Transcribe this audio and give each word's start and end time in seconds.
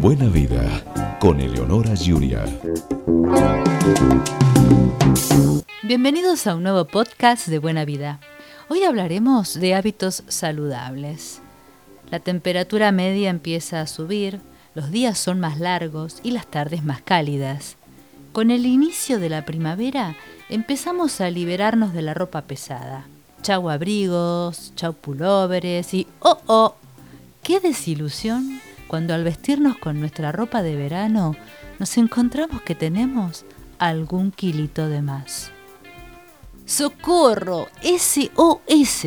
Buena 0.00 0.28
vida 0.28 1.18
con 1.18 1.40
Eleonora 1.40 1.94
Julia. 1.96 2.44
Bienvenidos 5.82 6.46
a 6.46 6.54
un 6.54 6.62
nuevo 6.62 6.86
podcast 6.86 7.48
de 7.48 7.58
Buena 7.58 7.84
Vida. 7.84 8.20
Hoy 8.68 8.82
hablaremos 8.84 9.58
de 9.58 9.74
hábitos 9.74 10.22
saludables. 10.28 11.40
La 12.10 12.20
temperatura 12.20 12.92
media 12.92 13.30
empieza 13.30 13.80
a 13.80 13.86
subir, 13.86 14.40
los 14.74 14.90
días 14.90 15.18
son 15.18 15.40
más 15.40 15.58
largos 15.58 16.20
y 16.22 16.32
las 16.32 16.46
tardes 16.46 16.84
más 16.84 17.00
cálidas. 17.00 17.76
Con 18.32 18.50
el 18.50 18.66
inicio 18.66 19.18
de 19.18 19.28
la 19.28 19.44
primavera 19.44 20.16
empezamos 20.48 21.20
a 21.20 21.30
liberarnos 21.30 21.92
de 21.92 22.02
la 22.02 22.14
ropa 22.14 22.42
pesada. 22.42 23.06
Chau 23.42 23.70
abrigos, 23.70 24.72
chau 24.76 24.92
pulóveres 24.92 25.94
y 25.94 26.06
¡oh, 26.20 26.38
oh! 26.46 26.74
¡Qué 27.42 27.58
desilusión! 27.58 28.60
Cuando 28.86 29.14
al 29.14 29.24
vestirnos 29.24 29.78
con 29.78 29.98
nuestra 29.98 30.30
ropa 30.30 30.62
de 30.62 30.76
verano 30.76 31.34
nos 31.78 31.96
encontramos 31.96 32.60
que 32.62 32.74
tenemos 32.74 33.46
algún 33.78 34.30
kilito 34.30 34.88
de 34.88 35.00
más. 35.00 35.52
¡Socorro! 36.66 37.68
SOS. 37.82 39.06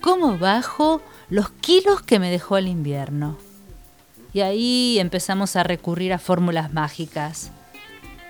¿Cómo 0.00 0.38
bajo 0.38 1.00
los 1.30 1.50
kilos 1.50 2.02
que 2.02 2.18
me 2.18 2.30
dejó 2.30 2.56
el 2.56 2.66
invierno? 2.66 3.36
Y 4.32 4.40
ahí 4.40 4.98
empezamos 4.98 5.54
a 5.54 5.62
recurrir 5.62 6.12
a 6.12 6.18
fórmulas 6.18 6.72
mágicas. 6.72 7.52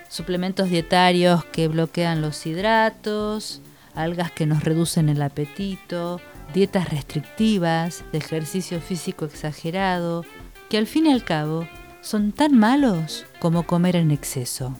Suplementos 0.09 0.69
dietarios 0.69 1.43
que 1.45 1.67
bloquean 1.67 2.21
los 2.21 2.45
hidratos, 2.45 3.61
algas 3.97 4.31
que 4.31 4.45
nos 4.45 4.63
reducen 4.63 5.09
el 5.09 5.21
apetito, 5.21 6.21
dietas 6.53 6.89
restrictivas, 6.89 8.03
ejercicio 8.13 8.79
físico 8.79 9.25
exagerado, 9.25 10.25
que 10.69 10.77
al 10.77 10.87
fin 10.87 11.07
y 11.07 11.11
al 11.11 11.23
cabo 11.23 11.67
son 12.01 12.31
tan 12.31 12.57
malos 12.57 13.25
como 13.39 13.63
comer 13.63 13.95
en 13.95 14.11
exceso. 14.11 14.77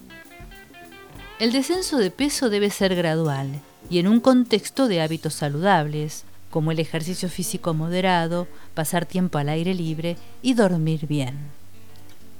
El 1.39 1.51
descenso 1.51 1.97
de 1.97 2.09
peso 2.09 2.49
debe 2.49 2.69
ser 2.69 2.95
gradual 2.95 3.47
y 3.89 3.99
en 3.99 4.07
un 4.07 4.19
contexto 4.19 4.87
de 4.87 5.01
hábitos 5.01 5.33
saludables, 5.33 6.23
como 6.49 6.71
el 6.71 6.79
ejercicio 6.79 7.29
físico 7.29 7.73
moderado, 7.73 8.47
pasar 8.73 9.05
tiempo 9.05 9.37
al 9.37 9.49
aire 9.49 9.73
libre 9.73 10.17
y 10.41 10.53
dormir 10.53 11.07
bien. 11.07 11.37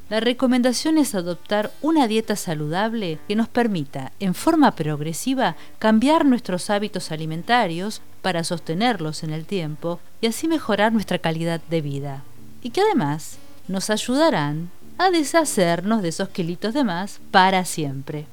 La 0.10 0.20
recomendación 0.20 0.98
es 0.98 1.16
adoptar 1.16 1.72
una 1.82 2.08
dieta 2.08 2.36
saludable 2.36 3.20
que 3.28 3.36
nos 3.36 3.50
permita, 3.50 4.14
en 4.20 4.34
forma 4.34 4.72
progresiva, 4.72 5.56
cambiar 5.80 6.26
nuestros 6.26 6.70
hábitos 6.70 7.12
alimentarios 7.12 8.02
para 8.22 8.44
sostenerlos 8.44 9.24
en 9.24 9.32
el 9.32 9.46
tiempo 9.46 10.00
y 10.22 10.28
así 10.28 10.48
mejorar 10.48 10.94
nuestra 10.94 11.20
calidad 11.20 11.62
de 11.70 11.82
vida. 11.82 12.24
Y 12.62 12.70
que 12.70 12.82
además 12.82 13.38
nos 13.68 13.90
ayudarán 13.90 14.70
a 14.98 15.10
deshacernos 15.10 16.02
de 16.02 16.10
esos 16.10 16.30
kilitos 16.30 16.74
de 16.74 16.84
más 16.84 17.20
para 17.32 17.66
siempre 17.66 18.28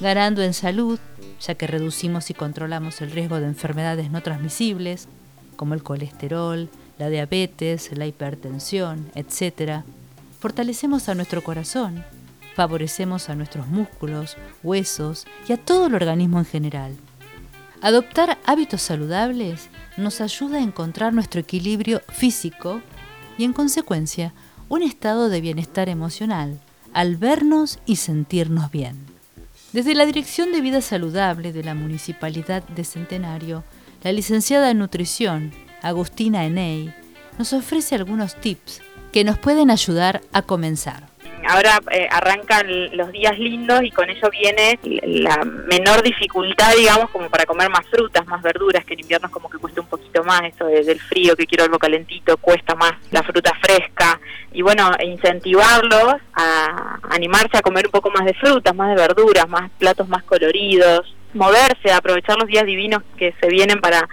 ganando 0.00 0.42
en 0.42 0.54
salud, 0.54 0.98
ya 1.40 1.54
que 1.54 1.66
reducimos 1.66 2.30
y 2.30 2.34
controlamos 2.34 3.00
el 3.00 3.10
riesgo 3.10 3.40
de 3.40 3.46
enfermedades 3.46 4.10
no 4.10 4.22
transmisibles, 4.22 5.08
como 5.56 5.74
el 5.74 5.82
colesterol, 5.82 6.68
la 6.98 7.08
diabetes, 7.08 7.90
la 7.96 8.06
hipertensión, 8.06 9.10
etc. 9.14 9.82
Fortalecemos 10.38 11.08
a 11.08 11.14
nuestro 11.14 11.42
corazón, 11.42 12.04
favorecemos 12.54 13.28
a 13.28 13.34
nuestros 13.34 13.66
músculos, 13.68 14.36
huesos 14.62 15.26
y 15.48 15.52
a 15.52 15.56
todo 15.56 15.86
el 15.86 15.94
organismo 15.94 16.38
en 16.38 16.44
general. 16.44 16.96
Adoptar 17.80 18.38
hábitos 18.44 18.82
saludables 18.82 19.68
nos 19.96 20.20
ayuda 20.20 20.58
a 20.58 20.62
encontrar 20.62 21.14
nuestro 21.14 21.40
equilibrio 21.40 22.02
físico 22.08 22.82
y 23.38 23.44
en 23.44 23.52
consecuencia 23.52 24.34
un 24.68 24.82
estado 24.82 25.28
de 25.28 25.40
bienestar 25.40 25.88
emocional 25.88 26.60
al 26.92 27.16
vernos 27.16 27.78
y 27.86 27.96
sentirnos 27.96 28.70
bien. 28.70 28.96
Desde 29.72 29.94
la 29.94 30.06
Dirección 30.06 30.52
de 30.52 30.60
Vida 30.60 30.80
Saludable 30.80 31.52
de 31.52 31.62
la 31.62 31.74
Municipalidad 31.74 32.62
de 32.62 32.84
Centenario, 32.84 33.64
la 34.02 34.12
licenciada 34.12 34.70
en 34.70 34.78
Nutrición, 34.78 35.52
Agustina 35.82 36.44
Eney, 36.44 36.94
nos 37.38 37.52
ofrece 37.52 37.94
algunos 37.94 38.40
tips 38.40 38.80
que 39.16 39.24
nos 39.24 39.38
pueden 39.38 39.70
ayudar 39.70 40.20
a 40.34 40.42
comenzar 40.42 41.04
ahora 41.48 41.80
eh, 41.90 42.06
arrancan 42.10 42.66
los 42.94 43.10
días 43.12 43.38
lindos 43.38 43.82
y 43.82 43.90
con 43.90 44.10
ello 44.10 44.28
viene 44.30 44.78
la 44.82 45.42
menor 45.42 46.02
dificultad, 46.02 46.74
digamos, 46.76 47.08
como 47.08 47.30
para 47.30 47.46
comer 47.46 47.70
más 47.70 47.86
frutas, 47.86 48.26
más 48.26 48.42
verduras, 48.42 48.84
que 48.84 48.92
en 48.92 49.00
invierno 49.00 49.28
es 49.28 49.32
como 49.32 49.48
que 49.48 49.56
cuesta 49.56 49.80
un 49.80 49.86
poquito 49.86 50.22
más, 50.22 50.42
eso 50.42 50.66
del 50.66 51.00
frío, 51.00 51.34
que 51.34 51.46
quiero 51.46 51.64
algo 51.64 51.78
calentito, 51.78 52.36
cuesta 52.36 52.74
más 52.74 52.92
la 53.10 53.22
fruta 53.22 53.52
fresca. 53.62 54.20
Y 54.52 54.60
bueno, 54.60 54.90
incentivarlos 55.02 56.16
a 56.34 56.98
animarse 57.08 57.56
a 57.56 57.62
comer 57.62 57.86
un 57.86 57.92
poco 57.92 58.10
más 58.10 58.26
de 58.26 58.34
frutas, 58.34 58.74
más 58.74 58.90
de 58.90 59.00
verduras, 59.00 59.48
más 59.48 59.70
platos 59.78 60.08
más 60.08 60.24
coloridos, 60.24 61.14
moverse, 61.32 61.90
aprovechar 61.90 62.36
los 62.36 62.48
días 62.48 62.66
divinos 62.66 63.02
que 63.16 63.32
se 63.40 63.48
vienen 63.48 63.80
para 63.80 64.06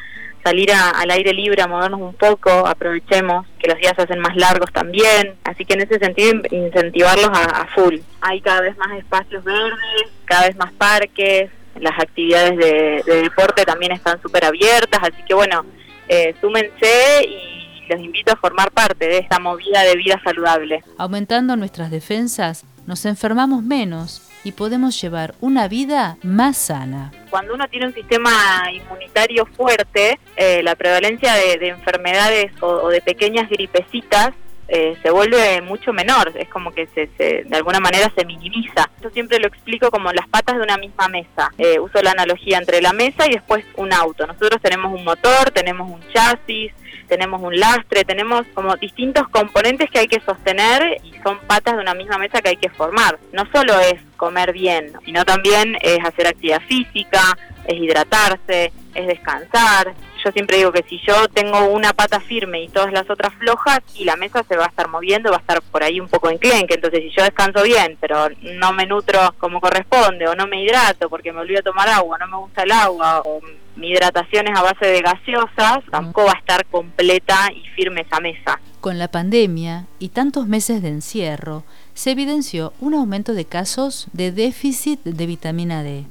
salir 0.44 0.72
al 0.72 1.10
aire 1.10 1.34
libre, 1.34 1.62
a 1.62 1.68
movernos 1.68 2.02
un 2.02 2.14
poco, 2.14 2.50
aprovechemos 2.50 3.46
que 3.60 3.70
los 3.70 3.78
días 3.78 3.94
se 3.96 4.04
hacen 4.04 4.20
más 4.20 4.36
largos 4.36 4.72
también, 4.74 5.36
así 5.46 5.66
que 5.66 5.76
en 5.76 5.82
ese 5.82 6.00
sentido 6.00 6.42
incentivarlos 6.52 7.30
a, 7.32 7.66
full. 7.74 7.96
Hay 8.22 8.42
cada 8.42 8.62
vez 8.62 8.78
más 8.78 8.92
espacios 8.98 9.44
verdes, 9.44 10.12
cada 10.26 10.48
vez 10.48 10.56
más 10.58 10.74
parques, 10.74 11.50
las 11.80 11.98
actividades 11.98 12.58
de, 12.58 13.22
deporte 13.22 13.64
también 13.64 13.94
están 13.94 14.22
súper 14.22 14.46
abiertas, 14.46 15.02
así 15.02 15.24
que 15.26 15.34
bueno, 15.34 15.66
eh, 16.10 16.36
súmense 16.42 17.26
y 17.26 17.86
los 17.90 18.00
invito 18.00 18.34
a 18.34 18.36
formar 18.36 18.72
parte 18.72 19.08
de 19.08 19.20
esta 19.20 19.40
movida 19.40 19.84
de 19.84 19.96
vida 19.96 20.20
saludable. 20.24 20.84
Aumentando 20.98 21.56
nuestras 21.56 21.90
defensas, 21.90 22.66
nos 22.86 23.06
enfermamos 23.06 23.64
menos 23.64 24.33
y 24.44 24.52
podemos 24.52 25.00
llevar 25.02 25.36
una 25.40 25.68
vida 25.68 26.18
más 26.24 26.58
sana. 26.58 27.12
Cuando 27.30 27.54
uno 27.54 27.68
tiene 27.68 27.88
un 27.88 27.94
sistema 27.94 28.32
inmunitario 28.72 29.46
fuerte, 29.46 30.20
eh, 30.36 30.62
la 30.64 30.76
prevalencia 30.76 31.34
de, 31.34 31.68
enfermedades 31.68 32.52
o, 32.62 32.90
de 32.90 33.02
pequeñas 33.02 33.50
gripecitas 33.50 34.32
eh, 34.68 34.98
se 35.04 35.12
vuelve 35.12 35.62
mucho 35.62 35.92
menor, 35.94 36.32
es 36.36 36.48
como 36.50 36.72
que 36.72 36.88
se, 36.88 37.10
de 37.18 37.56
alguna 37.56 37.80
manera 37.80 38.12
se 38.16 38.26
minimiza. 38.26 38.90
Yo 39.02 39.10
siempre 39.10 39.40
lo 39.40 39.48
explico 39.48 39.92
como 39.92 40.12
las 40.12 40.28
patas 40.28 40.56
de 40.56 40.62
una 40.62 40.78
misma 40.78 41.08
mesa. 41.10 41.52
Eh, 41.58 41.80
uso 41.80 42.02
la 42.02 42.12
analogía 42.12 42.58
entre 42.58 42.82
la 42.82 42.94
mesa 42.94 43.28
y 43.28 43.34
después 43.34 43.66
un 43.76 43.94
auto. 43.94 44.26
Nosotros 44.26 44.62
tenemos 44.62 44.94
un 44.98 45.04
motor, 45.04 45.52
tenemos 45.52 45.92
un 45.92 46.02
chasis, 46.14 46.72
tenemos 47.14 47.44
un 47.44 47.60
lastre, 47.60 48.04
tenemos 48.04 48.48
como 48.56 48.76
distintos 48.76 49.30
componentes 49.30 49.88
que 49.92 50.00
hay 50.00 50.08
que 50.08 50.20
sostener 50.22 50.98
y 51.04 51.14
son 51.22 51.38
patas 51.46 51.76
de 51.76 51.82
una 51.82 51.94
misma 51.94 52.18
mesa 52.18 52.42
que 52.42 52.50
hay 52.50 52.56
que 52.56 52.70
formar. 52.70 53.20
No 53.32 53.44
solo 53.52 53.80
es 53.80 54.02
comer 54.18 54.52
bien, 54.52 54.94
sino 55.06 55.24
también 55.24 55.78
es 55.82 56.04
hacer 56.04 56.26
actividad 56.26 56.62
física, 56.62 57.22
es 57.66 57.78
hidratarse, 57.78 58.74
es 58.96 59.06
descansar. 59.08 59.94
Yo 60.24 60.32
siempre 60.32 60.58
digo 60.58 60.72
que 60.72 60.86
si 60.88 61.00
yo 61.06 61.28
tengo 61.28 61.68
una 61.68 61.92
pata 61.92 62.20
firme 62.20 62.64
y 62.64 62.70
todas 62.70 62.94
las 62.94 63.10
otras 63.10 63.34
flojas, 63.34 63.80
y 63.96 64.06
la 64.06 64.16
mesa 64.16 64.44
se 64.48 64.56
va 64.56 64.66
a 64.66 64.70
estar 64.70 64.88
moviendo, 64.88 65.32
va 65.32 65.38
a 65.38 65.40
estar 65.42 65.62
por 65.62 65.84
ahí 65.84 66.00
un 66.00 66.08
poco 66.08 66.30
enclenque. 66.30 66.76
Entonces, 66.76 67.02
si 67.02 67.10
yo 67.10 67.24
descanso 67.24 67.62
bien, 67.64 67.98
pero 68.00 68.30
no 68.42 68.72
me 68.72 68.86
nutro 68.86 69.20
como 69.38 69.60
corresponde, 69.60 70.28
o 70.28 70.36
no 70.36 70.48
me 70.48 70.64
hidrato 70.64 71.10
porque 71.10 71.34
me 71.34 71.42
olvido 71.42 71.62
tomar 71.62 71.90
agua, 71.90 72.18
no 72.20 72.28
me 72.28 72.38
gusta 72.38 72.64
el 72.64 72.72
agua, 72.72 73.22
o 73.26 73.42
mi 73.76 73.90
hidratación 73.90 74.48
es 74.48 74.58
a 74.58 74.62
base 74.62 74.86
de 74.86 75.02
gaseosas, 75.02 75.80
tampoco 75.92 76.26
va 76.26 76.34
a 76.34 76.40
estar 76.40 76.66
completa 76.68 77.50
y 77.54 77.68
firme 77.76 78.02
esa 78.02 78.20
mesa. 78.20 78.60
Con 78.80 79.00
la 79.00 79.10
pandemia 79.10 79.88
y 80.00 80.10
tantos 80.10 80.48
meses 80.48 80.82
de 80.82 80.90
encierro, 80.90 81.64
se 81.94 82.12
evidenció 82.12 82.74
un 82.80 82.94
aumento 82.94 83.34
de 83.34 83.46
casos 83.46 84.08
de 84.14 84.32
déficit 84.32 85.02
de 85.04 85.26
vitamina 85.26 85.84
D. 85.84 86.06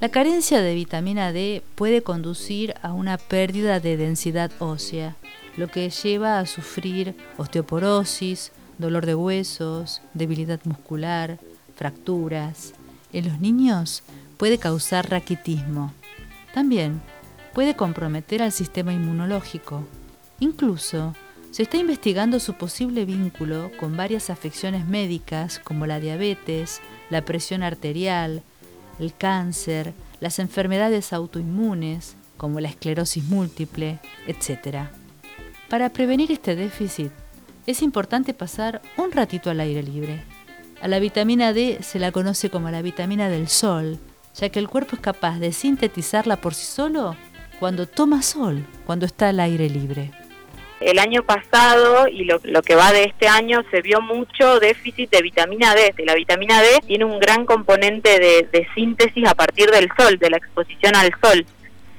La 0.00 0.08
carencia 0.08 0.62
de 0.62 0.74
vitamina 0.74 1.32
D 1.32 1.62
puede 1.74 2.02
conducir 2.02 2.74
a 2.82 2.92
una 2.92 3.18
pérdida 3.18 3.80
de 3.80 3.96
densidad 3.96 4.50
ósea, 4.58 5.16
lo 5.56 5.68
que 5.68 5.90
lleva 5.90 6.38
a 6.38 6.46
sufrir 6.46 7.14
osteoporosis, 7.36 8.52
dolor 8.78 9.04
de 9.06 9.14
huesos, 9.14 10.00
debilidad 10.14 10.60
muscular, 10.64 11.38
fracturas. 11.76 12.72
En 13.12 13.28
los 13.28 13.40
niños 13.40 14.02
puede 14.38 14.58
causar 14.58 15.10
raquitismo 15.10 15.92
también 16.52 17.00
puede 17.54 17.74
comprometer 17.74 18.42
al 18.42 18.52
sistema 18.52 18.92
inmunológico. 18.92 19.84
Incluso 20.38 21.14
se 21.50 21.62
está 21.62 21.76
investigando 21.76 22.38
su 22.40 22.54
posible 22.54 23.04
vínculo 23.04 23.70
con 23.78 23.96
varias 23.96 24.30
afecciones 24.30 24.86
médicas 24.86 25.58
como 25.58 25.86
la 25.86 26.00
diabetes, 26.00 26.80
la 27.08 27.24
presión 27.24 27.62
arterial, 27.62 28.42
el 29.00 29.14
cáncer, 29.14 29.94
las 30.20 30.38
enfermedades 30.38 31.12
autoinmunes 31.12 32.16
como 32.36 32.60
la 32.60 32.68
esclerosis 32.68 33.24
múltiple, 33.24 33.98
etc. 34.26 34.88
Para 35.68 35.88
prevenir 35.88 36.30
este 36.30 36.54
déficit 36.54 37.10
es 37.66 37.82
importante 37.82 38.34
pasar 38.34 38.80
un 38.96 39.10
ratito 39.12 39.50
al 39.50 39.60
aire 39.60 39.82
libre. 39.82 40.22
A 40.80 40.88
la 40.88 40.98
vitamina 40.98 41.52
D 41.52 41.78
se 41.82 41.98
la 41.98 42.12
conoce 42.12 42.50
como 42.50 42.70
la 42.70 42.82
vitamina 42.82 43.28
del 43.28 43.48
sol 43.48 43.98
ya 44.34 44.48
que 44.48 44.58
el 44.58 44.68
cuerpo 44.68 44.96
es 44.96 45.02
capaz 45.02 45.38
de 45.38 45.52
sintetizarla 45.52 46.36
por 46.36 46.54
sí 46.54 46.66
solo 46.66 47.16
cuando 47.58 47.86
toma 47.86 48.22
sol, 48.22 48.66
cuando 48.86 49.06
está 49.06 49.28
al 49.28 49.40
aire 49.40 49.68
libre. 49.68 50.12
El 50.80 50.98
año 50.98 51.22
pasado 51.22 52.08
y 52.08 52.24
lo, 52.24 52.40
que 52.62 52.74
va 52.74 52.90
de 52.92 53.04
este 53.04 53.28
año 53.28 53.62
se 53.70 53.82
vio 53.82 54.00
mucho 54.00 54.58
déficit 54.60 55.10
de 55.10 55.20
vitamina 55.20 55.74
D. 55.74 55.94
La 56.04 56.14
vitamina 56.14 56.62
D 56.62 56.68
tiene 56.86 57.04
un 57.04 57.20
gran 57.20 57.44
componente 57.44 58.18
de, 58.18 58.68
síntesis 58.74 59.28
a 59.28 59.34
partir 59.34 59.70
del 59.70 59.90
sol, 59.96 60.18
de 60.18 60.30
la 60.30 60.38
exposición 60.38 60.96
al 60.96 61.12
sol. 61.22 61.44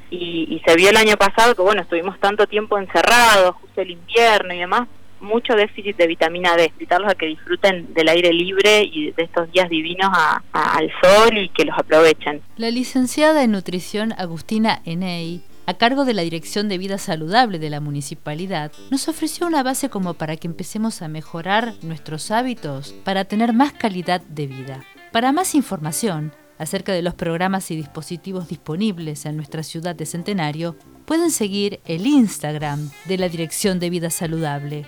Y, 0.09 0.47
y, 0.49 0.61
se 0.65 0.75
vio 0.75 0.89
el 0.89 0.97
año 0.97 1.15
pasado 1.15 1.55
que, 1.55 1.61
bueno, 1.61 1.83
estuvimos 1.83 2.19
tanto 2.19 2.47
tiempo 2.47 2.77
encerrados, 2.77 3.55
justo 3.55 3.81
el 3.81 3.91
invierno 3.91 4.53
y 4.53 4.59
demás, 4.59 4.87
mucho 5.21 5.55
déficit 5.55 5.95
de 5.97 6.07
vitamina 6.07 6.55
D, 6.55 6.71
invitarlos 6.73 7.11
a 7.11 7.15
que 7.15 7.27
disfruten 7.27 7.93
del 7.93 8.09
aire 8.09 8.33
libre 8.33 8.83
y 8.83 9.11
de 9.11 9.23
estos 9.23 9.51
días 9.51 9.69
divinos 9.69 10.09
al 10.51 10.91
sol 11.01 11.37
y 11.37 11.49
que 11.49 11.65
los 11.65 11.77
aprovechen. 11.77 12.41
La 12.57 12.71
licenciada 12.71 13.43
en 13.43 13.51
nutrición 13.51 14.13
Agustina 14.17 14.81
Eney 14.85 15.43
a 15.71 15.77
cargo 15.77 16.03
de 16.03 16.13
la 16.13 16.21
Dirección 16.21 16.67
de 16.67 16.77
Vida 16.77 16.97
Saludable 16.97 17.57
de 17.57 17.69
la 17.69 17.79
Municipalidad, 17.79 18.73
nos 18.89 19.07
ofreció 19.07 19.47
una 19.47 19.63
base 19.63 19.89
como 19.89 20.15
para 20.15 20.35
que 20.35 20.47
empecemos 20.47 21.01
a 21.01 21.07
mejorar 21.07 21.75
nuestros 21.81 22.29
hábitos 22.29 22.93
para 23.05 23.23
tener 23.23 23.53
más 23.53 23.71
calidad 23.71 24.21
de 24.21 24.47
vida. 24.47 24.83
Para 25.13 25.31
más 25.31 25.55
información 25.55 26.33
acerca 26.59 26.91
de 26.91 27.01
los 27.01 27.15
programas 27.15 27.71
y 27.71 27.77
dispositivos 27.77 28.49
disponibles 28.49 29.25
en 29.25 29.37
nuestra 29.37 29.63
ciudad 29.63 29.95
de 29.95 30.05
Centenario, 30.05 30.75
pueden 31.05 31.31
seguir 31.31 31.79
el 31.85 32.05
Instagram 32.05 32.89
de 33.05 33.17
la 33.17 33.29
Dirección 33.29 33.79
de 33.79 33.89
Vida 33.89 34.09
Saludable 34.09 34.85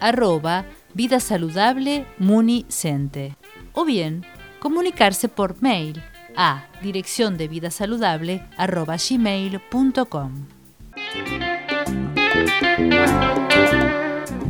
arroba 0.00 0.66
vida 0.92 1.20
saludable 1.20 2.04
municente 2.18 3.36
o 3.72 3.84
bien 3.84 4.26
comunicarse 4.58 5.28
por 5.28 5.62
mail 5.62 6.02
a 6.36 6.66
dirección 6.82 7.36
de 7.36 7.48
vida 7.48 7.70
saludable 7.70 8.42
gmail.com. 8.58 10.32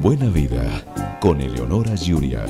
Buena 0.00 0.27
vida 0.27 1.19
con 1.21 1.41
Eleonora 1.41 1.97
Giuria. 1.97 2.44